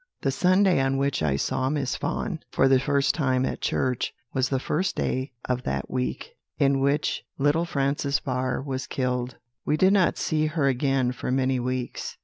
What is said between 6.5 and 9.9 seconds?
in which little Francis Barr was killed. "We